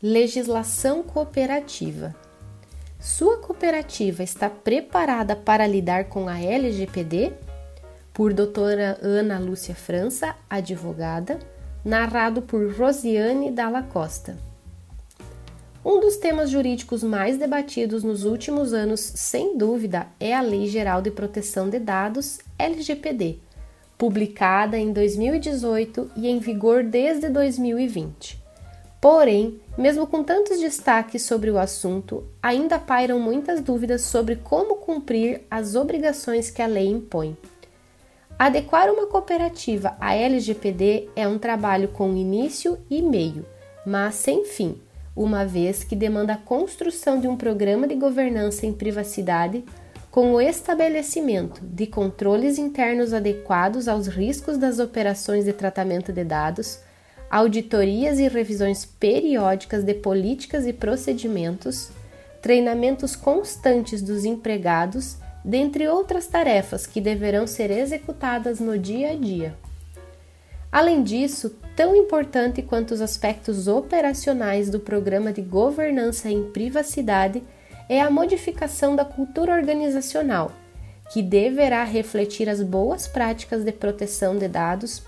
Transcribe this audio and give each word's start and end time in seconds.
Legislação 0.00 1.02
cooperativa. 1.02 2.14
Sua 3.00 3.38
cooperativa 3.38 4.22
está 4.22 4.48
preparada 4.48 5.34
para 5.34 5.66
lidar 5.66 6.04
com 6.04 6.28
a 6.28 6.38
LGPD? 6.40 7.32
Por 8.14 8.32
doutora 8.32 8.96
Ana 9.02 9.40
Lúcia 9.40 9.74
França, 9.74 10.36
advogada, 10.48 11.40
narrado 11.84 12.42
por 12.42 12.72
Rosiane 12.76 13.50
Dalla 13.50 13.82
Costa. 13.82 14.38
Um 15.84 15.98
dos 15.98 16.16
temas 16.16 16.48
jurídicos 16.48 17.02
mais 17.02 17.36
debatidos 17.36 18.04
nos 18.04 18.24
últimos 18.24 18.72
anos, 18.72 19.00
sem 19.00 19.58
dúvida, 19.58 20.06
é 20.20 20.32
a 20.32 20.40
Lei 20.40 20.68
Geral 20.68 21.02
de 21.02 21.10
Proteção 21.10 21.68
de 21.68 21.80
Dados, 21.80 22.38
LGPD, 22.56 23.40
publicada 23.98 24.78
em 24.78 24.92
2018 24.92 26.12
e 26.14 26.28
em 26.28 26.38
vigor 26.38 26.84
desde 26.84 27.28
2020. 27.28 28.37
Porém, 29.00 29.60
mesmo 29.76 30.06
com 30.06 30.24
tantos 30.24 30.58
destaques 30.58 31.22
sobre 31.22 31.50
o 31.50 31.58
assunto, 31.58 32.24
ainda 32.42 32.78
pairam 32.78 33.20
muitas 33.20 33.60
dúvidas 33.60 34.02
sobre 34.02 34.36
como 34.36 34.76
cumprir 34.76 35.42
as 35.48 35.76
obrigações 35.76 36.50
que 36.50 36.60
a 36.60 36.66
lei 36.66 36.88
impõe. 36.88 37.36
Adequar 38.36 38.90
uma 38.90 39.06
cooperativa 39.06 39.96
à 40.00 40.14
LGPD 40.14 41.10
é 41.14 41.26
um 41.28 41.38
trabalho 41.38 41.88
com 41.88 42.16
início 42.16 42.78
e 42.90 43.02
meio, 43.02 43.44
mas 43.86 44.16
sem 44.16 44.44
fim, 44.44 44.80
uma 45.14 45.44
vez 45.44 45.82
que 45.82 45.96
demanda 45.96 46.34
a 46.34 46.38
construção 46.38 47.20
de 47.20 47.26
um 47.26 47.36
programa 47.36 47.86
de 47.86 47.94
governança 47.94 48.66
em 48.66 48.72
privacidade 48.72 49.64
com 50.10 50.32
o 50.34 50.40
estabelecimento 50.40 51.60
de 51.64 51.86
controles 51.86 52.58
internos 52.58 53.12
adequados 53.12 53.88
aos 53.88 54.06
riscos 54.06 54.56
das 54.56 54.78
operações 54.78 55.44
de 55.44 55.52
tratamento 55.52 56.12
de 56.12 56.24
dados 56.24 56.80
auditorias 57.30 58.18
e 58.18 58.28
revisões 58.28 58.84
periódicas 58.84 59.84
de 59.84 59.94
políticas 59.94 60.66
e 60.66 60.72
procedimentos, 60.72 61.90
treinamentos 62.40 63.14
constantes 63.14 64.00
dos 64.00 64.24
empregados, 64.24 65.16
dentre 65.44 65.86
outras 65.88 66.26
tarefas 66.26 66.86
que 66.86 67.00
deverão 67.00 67.46
ser 67.46 67.70
executadas 67.70 68.60
no 68.60 68.78
dia 68.78 69.12
a 69.12 69.14
dia. 69.14 69.54
Além 70.70 71.02
disso, 71.02 71.56
tão 71.74 71.96
importante 71.96 72.60
quanto 72.60 72.92
os 72.92 73.00
aspectos 73.00 73.68
operacionais 73.68 74.68
do 74.68 74.78
programa 74.78 75.32
de 75.32 75.40
governança 75.40 76.30
em 76.30 76.50
privacidade 76.50 77.42
é 77.88 78.00
a 78.00 78.10
modificação 78.10 78.94
da 78.94 79.04
cultura 79.04 79.54
organizacional, 79.54 80.52
que 81.10 81.22
deverá 81.22 81.84
refletir 81.84 82.48
as 82.50 82.62
boas 82.62 83.08
práticas 83.08 83.64
de 83.64 83.72
proteção 83.72 84.36
de 84.36 84.46
dados 84.46 85.02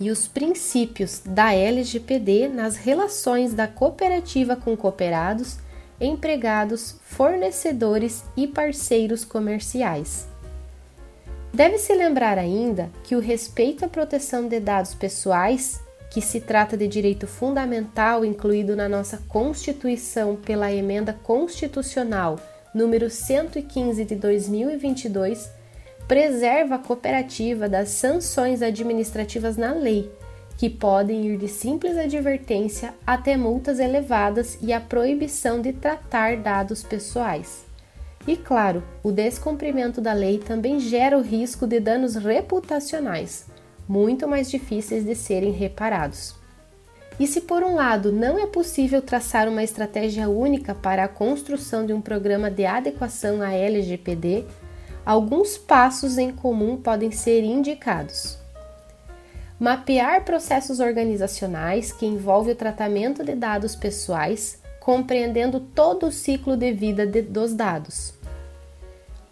e 0.00 0.10
os 0.10 0.26
princípios 0.26 1.20
da 1.24 1.52
LGPD 1.52 2.48
nas 2.48 2.76
relações 2.76 3.52
da 3.52 3.68
cooperativa 3.68 4.56
com 4.56 4.76
cooperados, 4.76 5.58
empregados, 6.00 6.96
fornecedores 7.02 8.24
e 8.36 8.46
parceiros 8.46 9.24
comerciais. 9.24 10.26
Deve-se 11.52 11.94
lembrar 11.94 12.38
ainda 12.38 12.90
que 13.04 13.14
o 13.14 13.20
respeito 13.20 13.84
à 13.84 13.88
proteção 13.88 14.48
de 14.48 14.58
dados 14.58 14.94
pessoais, 14.94 15.80
que 16.10 16.22
se 16.22 16.40
trata 16.40 16.76
de 16.76 16.88
direito 16.88 17.26
fundamental 17.26 18.24
incluído 18.24 18.74
na 18.74 18.88
nossa 18.88 19.18
Constituição 19.28 20.34
pela 20.34 20.72
Emenda 20.72 21.12
Constitucional 21.12 22.38
número 22.74 23.10
115 23.10 24.04
de 24.04 24.14
2022, 24.14 25.50
preserva 26.10 26.74
a 26.74 26.78
cooperativa 26.78 27.68
das 27.68 27.90
sanções 27.90 28.62
administrativas 28.62 29.56
na 29.56 29.72
lei, 29.72 30.10
que 30.58 30.68
podem 30.68 31.24
ir 31.26 31.38
de 31.38 31.46
simples 31.46 31.96
advertência 31.96 32.92
até 33.06 33.36
multas 33.36 33.78
elevadas 33.78 34.58
e 34.60 34.72
a 34.72 34.80
proibição 34.80 35.60
de 35.60 35.72
tratar 35.72 36.36
dados 36.38 36.82
pessoais. 36.82 37.64
E 38.26 38.36
claro, 38.36 38.82
o 39.04 39.12
descumprimento 39.12 40.00
da 40.00 40.12
lei 40.12 40.38
também 40.38 40.80
gera 40.80 41.16
o 41.16 41.22
risco 41.22 41.64
de 41.64 41.78
danos 41.78 42.16
reputacionais, 42.16 43.46
muito 43.86 44.26
mais 44.26 44.50
difíceis 44.50 45.04
de 45.04 45.14
serem 45.14 45.52
reparados. 45.52 46.34
E 47.20 47.26
se 47.28 47.40
por 47.40 47.62
um 47.62 47.76
lado 47.76 48.10
não 48.10 48.36
é 48.36 48.48
possível 48.48 49.00
traçar 49.00 49.48
uma 49.48 49.62
estratégia 49.62 50.28
única 50.28 50.74
para 50.74 51.04
a 51.04 51.08
construção 51.08 51.86
de 51.86 51.92
um 51.92 52.00
programa 52.00 52.50
de 52.50 52.66
adequação 52.66 53.40
à 53.40 53.52
LGPD, 53.52 54.44
alguns 55.04 55.56
passos 55.56 56.18
em 56.18 56.30
comum 56.30 56.76
podem 56.76 57.10
ser 57.10 57.42
indicados. 57.42 58.38
Mapear 59.58 60.24
processos 60.24 60.80
organizacionais 60.80 61.92
que 61.92 62.06
envolvem 62.06 62.52
o 62.52 62.56
tratamento 62.56 63.22
de 63.22 63.34
dados 63.34 63.76
pessoais, 63.76 64.58
compreendendo 64.80 65.60
todo 65.60 66.06
o 66.06 66.12
ciclo 66.12 66.56
de 66.56 66.72
vida 66.72 67.06
de, 67.06 67.20
dos 67.20 67.54
dados. 67.54 68.14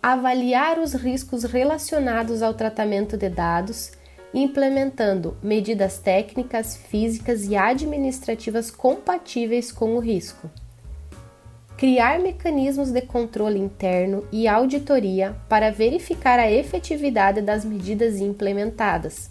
Avaliar 0.03 0.78
os 0.78 0.93
riscos 0.93 1.45
relacionados 1.45 2.43
ao 2.43 2.55
tratamento 2.55 3.17
de 3.17 3.28
dados, 3.28 3.93
implementando 4.33 5.37
medidas 5.43 5.99
técnicas, 5.99 6.77
físicas 6.77 7.45
e 7.47 7.57
administrativas 7.57 8.71
compatíveis 8.71 9.73
com 9.73 9.97
o 9.97 9.99
risco 9.99 10.51
criar 11.78 12.19
mecanismos 12.19 12.91
de 12.91 13.00
controle 13.00 13.56
interno 13.56 14.27
e 14.33 14.49
auditoria 14.49 15.37
para 15.49 15.71
verificar 15.71 16.37
a 16.37 16.50
efetividade 16.50 17.41
das 17.41 17.65
medidas 17.65 18.19
implementadas, 18.21 19.31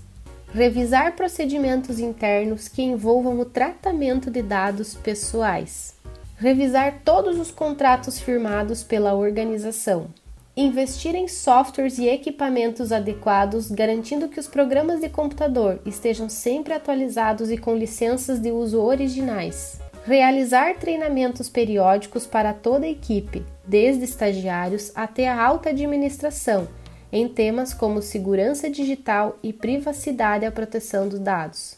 revisar 0.53 1.13
procedimentos 1.13 1.99
internos 1.99 2.69
que 2.69 2.81
envolvam 2.81 3.37
o 3.37 3.43
tratamento 3.43 4.31
de 4.31 4.41
dados 4.41 4.95
pessoais, 4.95 5.93
revisar 6.37 7.01
todos 7.03 7.37
os 7.37 7.51
contratos 7.51 8.17
firmados 8.17 8.81
pela 8.81 9.13
organização, 9.13 10.07
investir 10.55 11.15
em 11.15 11.27
softwares 11.27 11.97
e 11.97 12.07
equipamentos 12.07 12.93
adequados, 12.93 13.69
garantindo 13.69 14.29
que 14.29 14.39
os 14.39 14.47
programas 14.47 15.01
de 15.01 15.09
computador 15.09 15.81
estejam 15.85 16.29
sempre 16.29 16.73
atualizados 16.73 17.51
e 17.51 17.57
com 17.57 17.75
licenças 17.75 18.39
de 18.39 18.51
uso 18.51 18.81
originais 18.81 19.81
realizar 20.07 20.75
treinamentos 20.75 21.49
periódicos 21.49 22.25
para 22.25 22.53
toda 22.53 22.85
a 22.85 22.89
equipe, 22.89 23.43
desde 23.67 24.05
estagiários 24.05 24.89
até 24.95 25.27
a 25.27 25.43
alta 25.43 25.71
administração, 25.71 26.69
em 27.11 27.27
temas 27.27 27.73
como 27.73 28.01
segurança 28.01 28.69
digital 28.69 29.37
e 29.43 29.51
privacidade 29.51 30.45
a 30.45 30.51
proteção 30.51 31.09
dos 31.09 31.19
dados. 31.19 31.75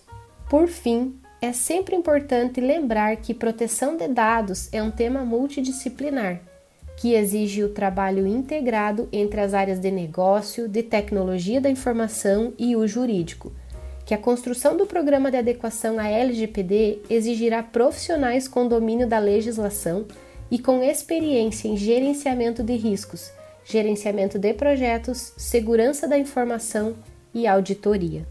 Por 0.48 0.68
fim, 0.68 1.16
é 1.42 1.52
sempre 1.52 1.96
importante 1.96 2.62
lembrar 2.62 3.16
que 3.16 3.34
proteção 3.34 3.98
de 3.98 4.08
dados 4.08 4.70
é 4.72 4.84
um 4.84 4.92
tema 4.92 5.26
multidisciplinar, 5.26 6.40
que 6.98 7.16
exige 7.16 7.64
o 7.64 7.70
trabalho 7.70 8.28
integrado 8.28 9.10
entre 9.12 9.42
as 9.42 9.56
áreas 9.56 9.80
de 9.80 9.90
negócio, 9.90 10.68
de 10.68 10.84
tecnologia 10.84 11.60
da 11.60 11.70
informação 11.70 12.54
e 12.60 12.76
o 12.76 12.88
jurídico 12.88 13.52
que 14.10 14.14
a 14.16 14.18
construção 14.18 14.76
do 14.76 14.88
programa 14.88 15.30
de 15.30 15.38
adequação 15.38 16.00
à 16.00 16.08
LGPD 16.08 16.98
exigirá 17.12 17.62
profissionais 17.62 18.48
com 18.48 18.68
domínio 18.68 19.08
da 19.08 19.20
legislação 19.20 20.08
e 20.50 20.58
com 20.58 20.82
experiência 20.82 21.68
em 21.68 21.78
gerenciamento 21.78 22.64
de 22.64 22.76
riscos, 22.76 23.32
gerenciamento 23.64 24.40
de 24.40 24.52
projetos, 24.52 25.32
segurança 25.38 26.08
da 26.08 26.18
informação 26.18 26.96
e 27.36 27.46
auditoria. 27.46 28.26